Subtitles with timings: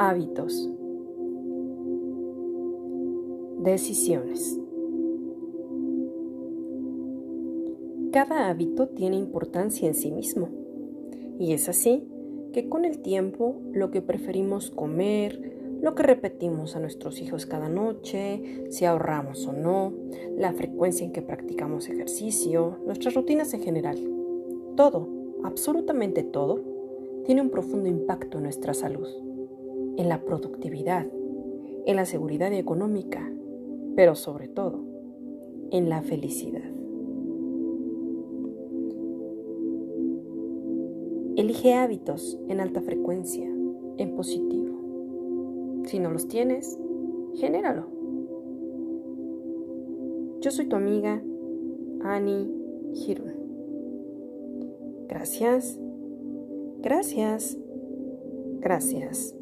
[0.00, 0.70] Hábitos.
[3.58, 4.56] Decisiones.
[8.12, 10.50] Cada hábito tiene importancia en sí mismo.
[11.40, 12.06] Y es así
[12.52, 17.68] que con el tiempo lo que preferimos comer, lo que repetimos a nuestros hijos cada
[17.68, 19.92] noche, si ahorramos o no,
[20.36, 23.98] la frecuencia en que practicamos ejercicio, nuestras rutinas en general.
[24.76, 25.08] Todo,
[25.42, 26.60] absolutamente todo,
[27.24, 29.08] tiene un profundo impacto en nuestra salud,
[29.98, 31.06] en la productividad,
[31.84, 33.30] en la seguridad económica,
[33.96, 34.78] pero sobre todo,
[35.72, 36.62] en la felicidad.
[41.36, 43.48] Elige hábitos en alta frecuencia,
[43.96, 45.82] en positivo.
[45.84, 46.78] Si no los tienes,
[47.34, 47.86] genéralo.
[50.40, 51.20] Yo soy tu amiga,
[52.02, 52.48] Annie
[52.94, 53.34] Hirun.
[55.08, 55.78] Gracias,
[56.82, 57.58] gracias,
[58.60, 59.37] gracias.